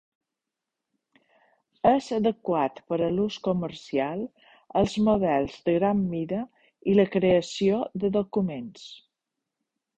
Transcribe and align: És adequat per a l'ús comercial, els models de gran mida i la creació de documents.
És 1.89 2.07
adequat 2.15 2.81
per 2.93 2.99
a 3.09 3.11
l'ús 3.19 3.37
comercial, 3.49 4.25
els 4.83 4.97
models 5.11 5.61
de 5.69 5.77
gran 5.79 6.03
mida 6.17 6.43
i 6.95 6.99
la 7.03 7.09
creació 7.19 7.87
de 8.07 8.15
documents. 8.21 8.91